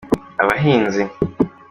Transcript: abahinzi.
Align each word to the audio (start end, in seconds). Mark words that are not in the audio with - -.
abahinzi. 0.43 1.01